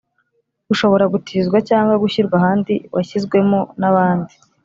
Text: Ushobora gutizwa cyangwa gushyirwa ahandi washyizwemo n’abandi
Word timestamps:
Ushobora 0.73 1.05
gutizwa 1.13 1.57
cyangwa 1.69 1.99
gushyirwa 2.03 2.35
ahandi 2.41 2.73
washyizwemo 2.95 3.59
n’abandi 3.79 4.33